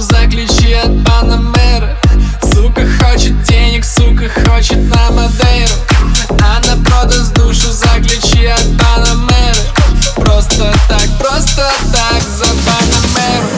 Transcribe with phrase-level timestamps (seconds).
[0.00, 1.96] душу за ключи от Панамеры
[2.52, 5.74] Сука хочет денег, сука хочет на Мадейру.
[6.30, 9.60] Она продаст душу за ключи от Панамеры
[10.16, 13.48] Просто так, просто так за Панамеру.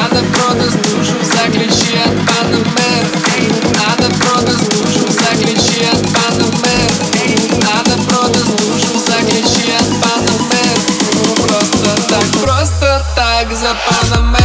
[0.00, 3.08] Она продаст душу за ключи от Панамеры
[3.86, 6.94] Она продаст душу за ключи от Панамеры
[7.62, 10.80] Она продаст душу за ключи от Панамеры
[11.46, 14.43] Просто так, просто так за Панамеру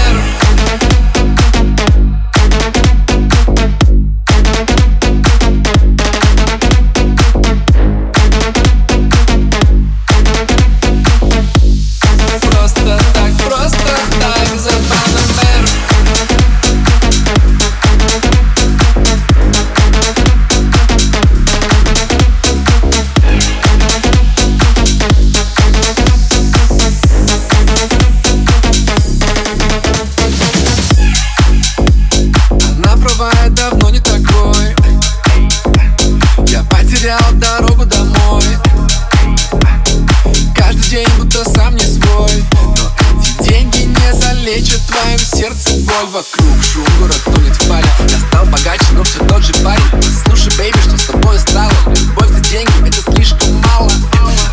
[44.50, 46.64] не залечат в твоем сердце боль Вокруг.
[46.64, 49.81] Шум, город тонет в паре Я стал богаче, но все тот же парень.
[50.25, 51.72] Слушай, бейби, что с тобой стало?
[51.86, 53.92] Любовь за деньги, это слишком мало.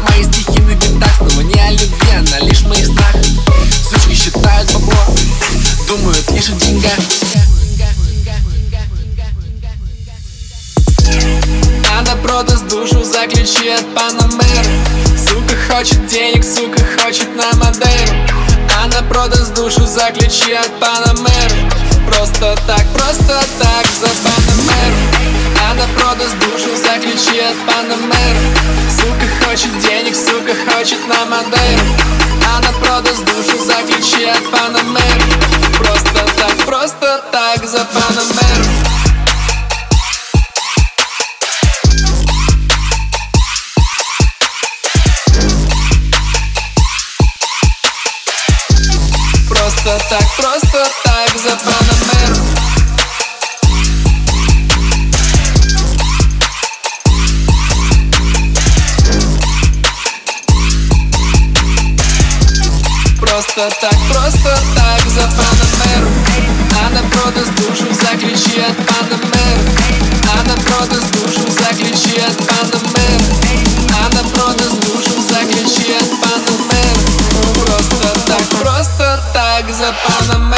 [0.03, 3.15] Мои стихи на битах снова не о любви, она лишь в моих снах
[3.89, 5.17] Сучки считают бабло,
[5.89, 6.99] думают лишь о деньгах.
[11.99, 14.71] Она продаст душу за ключи от Панамеры
[15.17, 18.46] Сука хочет денег, сука хочет на Мадейру
[18.85, 21.71] Она продаст душу за ключи от Панамеры
[22.07, 24.97] Просто так, просто так за Панамеру
[25.71, 28.41] Она продаст душу за ключи от Панамеры
[28.91, 31.87] Сука хочет денег, сука хочет на Мадейру
[32.57, 35.33] Она продаст душу за ключи от так,
[35.79, 36.16] просто
[49.87, 52.45] Просто так, просто так запанамерно
[63.21, 66.11] Просто так, просто так за Панамеру
[66.85, 70.26] А на продаж душу заключи от Панамеру
[79.67, 80.56] legs up on the mat.